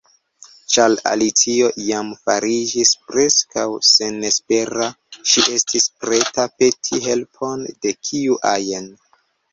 [0.75, 4.87] Ĉar Alicio jam fariĝis preskaŭ senespera,
[5.33, 8.93] ŝi estis preta peti helpon de kiu ajn.